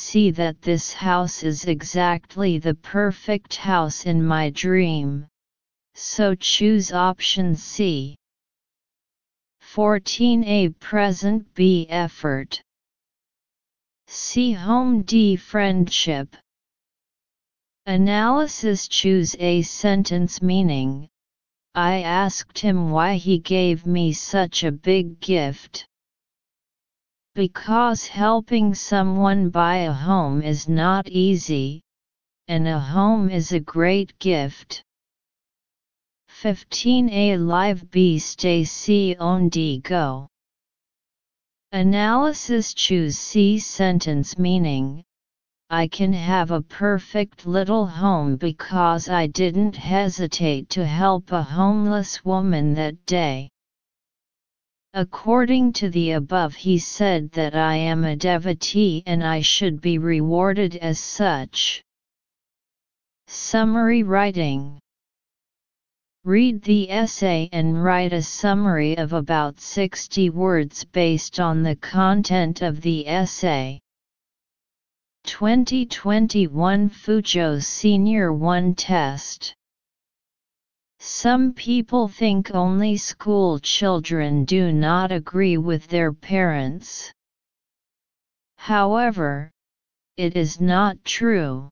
see 0.00 0.30
that 0.30 0.62
this 0.62 0.94
house 0.94 1.42
is 1.42 1.66
exactly 1.66 2.58
the 2.58 2.74
perfect 2.74 3.56
house 3.56 4.06
in 4.06 4.24
my 4.24 4.48
dream, 4.48 5.26
so 5.94 6.34
choose 6.34 6.90
option 6.90 7.54
C. 7.54 8.16
14a 9.74 10.78
Present 10.80 11.52
B 11.54 11.86
Effort 11.90 12.62
C 14.08 14.52
Home 14.52 15.02
D 15.02 15.36
Friendship 15.36 16.34
Analysis 17.84 18.88
Choose 18.88 19.36
a 19.38 19.62
sentence 19.62 20.40
meaning 20.40 21.08
I 21.74 22.00
asked 22.00 22.58
him 22.58 22.90
why 22.90 23.16
he 23.16 23.38
gave 23.38 23.86
me 23.86 24.12
such 24.12 24.64
a 24.64 24.72
big 24.72 25.20
gift. 25.20 25.86
Because 27.40 28.06
helping 28.06 28.74
someone 28.74 29.48
buy 29.48 29.76
a 29.76 29.92
home 29.94 30.42
is 30.42 30.68
not 30.68 31.08
easy, 31.08 31.80
and 32.48 32.68
a 32.68 32.78
home 32.78 33.30
is 33.30 33.52
a 33.52 33.60
great 33.60 34.18
gift. 34.18 34.82
15a 36.28 37.38
Live 37.42 37.90
B 37.90 38.18
Stay 38.18 38.64
C 38.64 39.16
On 39.18 39.48
D 39.48 39.78
Go 39.78 40.28
Analysis 41.72 42.74
Choose 42.74 43.16
C 43.18 43.58
sentence 43.58 44.36
meaning 44.36 45.02
I 45.70 45.88
can 45.88 46.12
have 46.12 46.50
a 46.50 46.60
perfect 46.60 47.46
little 47.46 47.86
home 47.86 48.36
because 48.36 49.08
I 49.08 49.28
didn't 49.28 49.76
hesitate 49.76 50.68
to 50.76 50.84
help 50.84 51.32
a 51.32 51.42
homeless 51.42 52.22
woman 52.22 52.74
that 52.74 53.06
day. 53.06 53.48
According 54.92 55.74
to 55.74 55.88
the 55.88 56.10
above, 56.12 56.56
he 56.56 56.78
said 56.78 57.30
that 57.32 57.54
I 57.54 57.76
am 57.76 58.04
a 58.04 58.16
devotee 58.16 59.04
and 59.06 59.22
I 59.22 59.40
should 59.40 59.80
be 59.80 59.98
rewarded 59.98 60.74
as 60.76 60.98
such. 60.98 61.80
Summary 63.28 64.02
Writing 64.02 64.80
Read 66.24 66.62
the 66.62 66.90
essay 66.90 67.48
and 67.52 67.84
write 67.84 68.12
a 68.12 68.20
summary 68.20 68.96
of 68.96 69.12
about 69.12 69.60
60 69.60 70.28
words 70.30 70.84
based 70.84 71.38
on 71.38 71.62
the 71.62 71.76
content 71.76 72.60
of 72.60 72.80
the 72.80 73.06
essay. 73.06 73.78
2021 75.24 76.90
Fuzhou 76.90 77.62
Senior 77.62 78.32
1 78.32 78.74
Test 78.74 79.54
Some 81.02 81.54
people 81.54 82.08
think 82.08 82.54
only 82.54 82.98
school 82.98 83.58
children 83.58 84.44
do 84.44 84.70
not 84.70 85.10
agree 85.10 85.56
with 85.56 85.86
their 85.88 86.12
parents. 86.12 87.10
However, 88.58 89.50
it 90.18 90.36
is 90.36 90.60
not 90.60 91.02
true. 91.02 91.70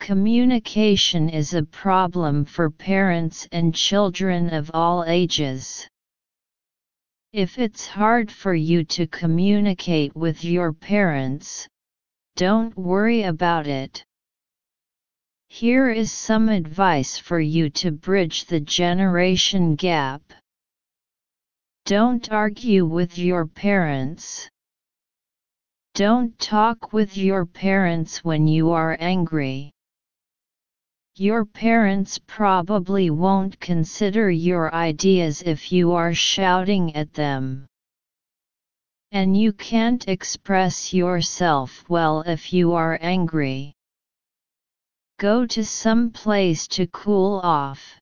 Communication 0.00 1.28
is 1.28 1.52
a 1.52 1.62
problem 1.62 2.46
for 2.46 2.70
parents 2.70 3.46
and 3.52 3.74
children 3.74 4.48
of 4.54 4.70
all 4.72 5.04
ages. 5.04 5.86
If 7.34 7.58
it's 7.58 7.86
hard 7.86 8.32
for 8.32 8.54
you 8.54 8.84
to 8.96 9.06
communicate 9.06 10.16
with 10.16 10.42
your 10.42 10.72
parents, 10.72 11.68
don't 12.36 12.74
worry 12.78 13.24
about 13.24 13.66
it. 13.66 14.02
Here 15.54 15.88
is 15.88 16.10
some 16.10 16.48
advice 16.48 17.16
for 17.16 17.38
you 17.38 17.70
to 17.78 17.92
bridge 17.92 18.46
the 18.46 18.58
generation 18.58 19.76
gap. 19.76 20.20
Don't 21.84 22.28
argue 22.32 22.84
with 22.84 23.16
your 23.16 23.46
parents. 23.46 24.48
Don't 25.94 26.36
talk 26.40 26.92
with 26.92 27.16
your 27.16 27.46
parents 27.46 28.24
when 28.24 28.48
you 28.48 28.72
are 28.72 28.96
angry. 28.98 29.70
Your 31.14 31.44
parents 31.44 32.18
probably 32.26 33.10
won't 33.10 33.60
consider 33.60 34.28
your 34.32 34.74
ideas 34.74 35.40
if 35.40 35.70
you 35.70 35.92
are 35.92 36.14
shouting 36.14 36.96
at 36.96 37.12
them. 37.12 37.66
And 39.12 39.36
you 39.36 39.52
can't 39.52 40.08
express 40.08 40.92
yourself 40.92 41.88
well 41.88 42.22
if 42.22 42.52
you 42.52 42.72
are 42.72 42.98
angry. 43.00 43.76
Go 45.18 45.46
to 45.46 45.64
some 45.64 46.10
place 46.10 46.66
to 46.68 46.86
cool 46.88 47.40
off. 47.42 48.00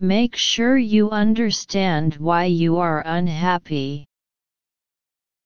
Make 0.00 0.36
sure 0.36 0.78
you 0.78 1.10
understand 1.10 2.14
why 2.16 2.44
you 2.44 2.78
are 2.78 3.02
unhappy. 3.04 4.06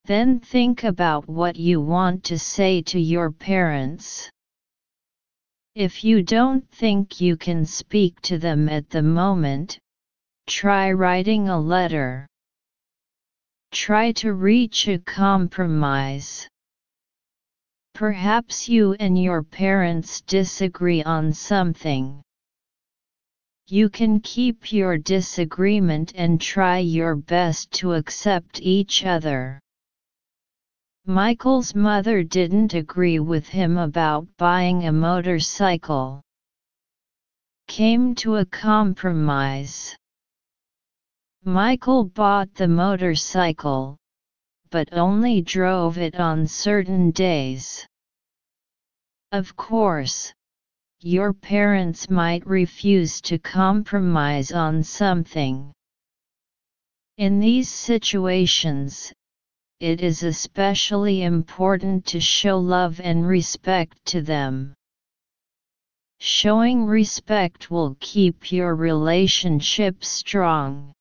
Then 0.04 0.40
think 0.40 0.84
about 0.84 1.28
what 1.28 1.56
you 1.56 1.80
want 1.80 2.22
to 2.24 2.38
say 2.38 2.82
to 2.82 3.00
your 3.00 3.30
parents. 3.30 4.30
If 5.74 6.04
you 6.04 6.22
don't 6.22 6.68
think 6.70 7.20
you 7.20 7.36
can 7.36 7.64
speak 7.64 8.20
to 8.22 8.38
them 8.38 8.68
at 8.68 8.90
the 8.90 9.02
moment, 9.02 9.78
try 10.46 10.92
writing 10.92 11.48
a 11.48 11.58
letter. 11.58 12.26
Try 13.70 14.12
to 14.12 14.34
reach 14.34 14.86
a 14.86 14.98
compromise. 14.98 16.46
Perhaps 17.94 18.68
you 18.68 18.94
and 18.94 19.22
your 19.22 19.42
parents 19.42 20.22
disagree 20.22 21.02
on 21.02 21.32
something. 21.32 22.22
You 23.68 23.88
can 23.88 24.20
keep 24.20 24.72
your 24.72 24.98
disagreement 24.98 26.12
and 26.14 26.40
try 26.40 26.78
your 26.78 27.14
best 27.16 27.70
to 27.72 27.92
accept 27.92 28.60
each 28.60 29.04
other. 29.04 29.60
Michael's 31.06 31.74
mother 31.74 32.22
didn't 32.22 32.74
agree 32.74 33.18
with 33.18 33.48
him 33.48 33.76
about 33.76 34.26
buying 34.36 34.86
a 34.86 34.92
motorcycle. 34.92 36.22
Came 37.66 38.14
to 38.16 38.36
a 38.36 38.44
compromise. 38.46 39.96
Michael 41.44 42.04
bought 42.04 42.54
the 42.54 42.68
motorcycle, 42.68 43.96
but 44.72 44.88
only 44.92 45.42
drove 45.42 45.98
it 45.98 46.16
on 46.16 46.46
certain 46.46 47.10
days. 47.10 47.86
Of 49.30 49.54
course, 49.54 50.32
your 51.00 51.34
parents 51.34 52.08
might 52.08 52.46
refuse 52.46 53.20
to 53.22 53.38
compromise 53.38 54.50
on 54.50 54.82
something. 54.82 55.72
In 57.18 57.38
these 57.38 57.68
situations, 57.68 59.12
it 59.78 60.00
is 60.00 60.22
especially 60.22 61.22
important 61.22 62.06
to 62.06 62.20
show 62.20 62.58
love 62.58 62.98
and 62.98 63.28
respect 63.28 64.02
to 64.06 64.22
them. 64.22 64.72
Showing 66.18 66.86
respect 66.86 67.70
will 67.70 67.96
keep 68.00 68.50
your 68.50 68.74
relationship 68.74 70.02
strong. 70.02 70.94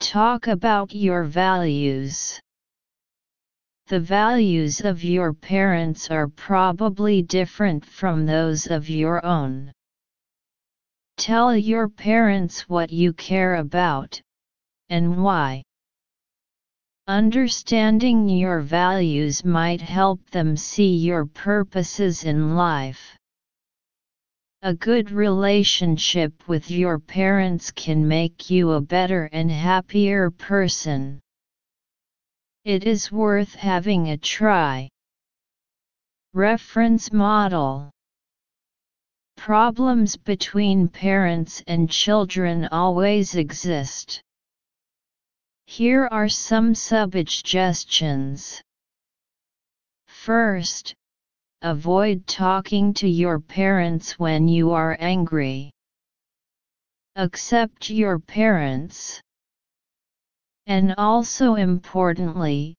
Talk 0.00 0.46
about 0.46 0.94
your 0.94 1.24
values. 1.24 2.40
The 3.88 4.00
values 4.00 4.80
of 4.80 5.04
your 5.04 5.32
parents 5.32 6.10
are 6.10 6.28
probably 6.28 7.22
different 7.22 7.84
from 7.84 8.26
those 8.26 8.66
of 8.66 8.88
your 8.88 9.24
own. 9.24 9.72
Tell 11.16 11.56
your 11.56 11.88
parents 11.88 12.68
what 12.68 12.90
you 12.90 13.12
care 13.12 13.56
about, 13.56 14.20
and 14.88 15.22
why. 15.22 15.62
Understanding 17.06 18.28
your 18.28 18.60
values 18.60 19.44
might 19.44 19.80
help 19.80 20.30
them 20.30 20.56
see 20.56 20.96
your 20.96 21.26
purposes 21.26 22.24
in 22.24 22.56
life. 22.56 23.16
A 24.66 24.72
good 24.72 25.10
relationship 25.10 26.48
with 26.48 26.70
your 26.70 26.98
parents 26.98 27.70
can 27.70 28.08
make 28.08 28.48
you 28.48 28.70
a 28.70 28.80
better 28.80 29.28
and 29.30 29.50
happier 29.50 30.30
person. 30.30 31.20
It 32.64 32.84
is 32.84 33.12
worth 33.12 33.54
having 33.54 34.08
a 34.08 34.16
try. 34.16 34.88
Reference 36.32 37.12
Model 37.12 37.90
Problems 39.36 40.16
between 40.16 40.88
parents 40.88 41.62
and 41.66 41.90
children 41.90 42.66
always 42.72 43.34
exist. 43.34 44.22
Here 45.66 46.08
are 46.10 46.30
some 46.30 46.74
suggestions. 46.74 48.62
First, 50.06 50.94
Avoid 51.66 52.26
talking 52.26 52.92
to 52.92 53.08
your 53.08 53.40
parents 53.40 54.18
when 54.18 54.48
you 54.48 54.72
are 54.72 54.98
angry. 55.00 55.70
Accept 57.16 57.88
your 57.88 58.18
parents. 58.18 59.22
And 60.66 60.94
also 60.98 61.54
importantly, 61.54 62.74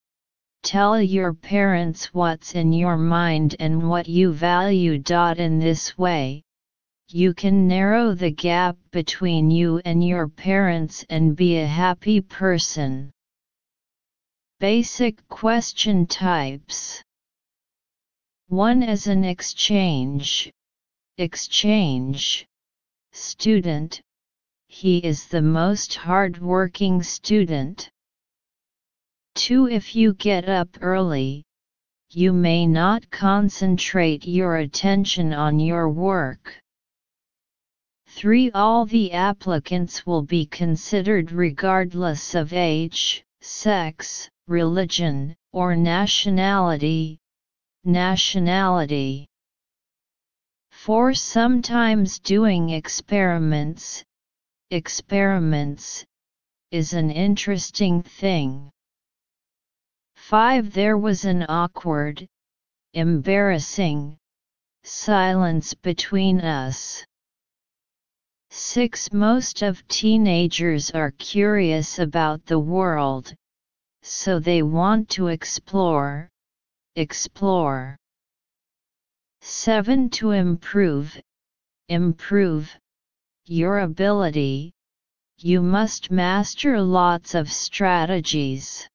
tell 0.61 1.01
your 1.01 1.33
parents 1.33 2.13
what's 2.13 2.53
in 2.53 2.71
your 2.73 2.95
mind 2.95 3.55
and 3.59 3.89
what 3.89 4.07
you 4.07 4.31
value. 4.31 5.01
In 5.01 5.57
this 5.57 5.97
way, 5.97 6.43
you 7.09 7.33
can 7.33 7.67
narrow 7.67 8.13
the 8.13 8.29
gap 8.29 8.77
between 8.91 9.49
you 9.49 9.81
and 9.83 10.07
your 10.07 10.27
parents 10.27 11.03
and 11.09 11.35
be 11.35 11.57
a 11.57 11.65
happy 11.65 12.21
person. 12.21 13.09
Basic 14.59 15.27
question 15.27 16.05
types 16.05 17.01
1 18.49 18.83
as 18.83 19.07
an 19.07 19.23
exchange. 19.23 20.51
Exchange. 21.17 22.45
Student. 23.11 24.01
He 24.67 24.99
is 24.99 25.27
the 25.27 25.41
most 25.41 25.95
hard-working 25.95 27.01
student. 27.01 27.89
2 29.33 29.67
If 29.69 29.95
you 29.95 30.13
get 30.13 30.47
up 30.47 30.69
early, 30.79 31.43
you 32.11 32.31
may 32.31 32.67
not 32.67 33.09
concentrate 33.09 34.27
your 34.27 34.57
attention 34.57 35.33
on 35.33 35.59
your 35.59 35.89
work. 35.89 36.61
3. 38.09 38.51
All 38.51 38.85
the 38.85 39.11
applicants 39.11 40.05
will 40.05 40.21
be 40.21 40.45
considered 40.45 41.31
regardless 41.31 42.35
of 42.35 42.53
age, 42.53 43.25
sex, 43.41 44.29
religion, 44.47 45.35
or 45.51 45.75
nationality, 45.75 47.19
nationality. 47.85 49.27
For 50.71 51.13
sometimes 51.13 52.19
doing 52.19 52.71
experiments, 52.71 54.03
experiments, 54.71 56.05
is 56.71 56.93
an 56.93 57.11
interesting 57.11 58.01
thing. 58.01 58.71
5. 60.15 60.73
There 60.73 60.97
was 60.97 61.25
an 61.25 61.45
awkward, 61.47 62.27
embarrassing, 62.93 64.17
silence 64.83 65.73
between 65.73 66.41
us. 66.41 67.05
6. 68.49 69.13
Most 69.13 69.61
of 69.61 69.87
teenagers 69.87 70.91
are 70.91 71.11
curious 71.11 71.99
about 71.99 72.45
the 72.45 72.59
world, 72.59 73.33
so 74.01 74.39
they 74.39 74.61
want 74.63 75.09
to 75.09 75.27
explore, 75.27 76.29
Explore. 76.97 77.97
7. 79.41 80.09
To 80.11 80.31
improve, 80.31 81.19
improve 81.89 82.73
your 83.45 83.79
ability, 83.79 84.71
you 85.37 85.61
must 85.61 86.09
master 86.09 86.81
lots 86.81 87.35
of 87.35 87.51
strategies. 87.51 88.87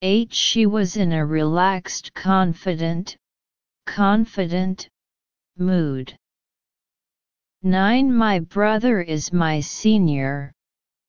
8. 0.00 0.32
She 0.32 0.64
was 0.64 0.96
in 0.96 1.12
a 1.12 1.26
relaxed, 1.26 2.14
confident, 2.14 3.16
confident 3.84 4.88
mood. 5.58 6.16
9. 7.62 8.10
My 8.10 8.40
brother 8.40 9.02
is 9.02 9.34
my 9.34 9.60
senior, 9.60 10.50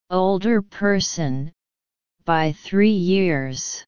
older 0.10 0.62
person, 0.62 1.54
by 2.26 2.52
three 2.52 2.92
years. 2.92 3.86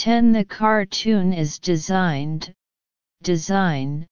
10. 0.00 0.32
The 0.32 0.46
cartoon 0.46 1.34
is 1.34 1.58
designed, 1.58 2.54
design, 3.22 4.06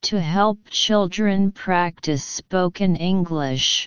to 0.00 0.18
help 0.18 0.58
children 0.70 1.52
practice 1.52 2.24
spoken 2.24 2.96
English. 2.96 3.86